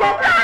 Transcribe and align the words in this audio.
Jessica! 0.00 0.39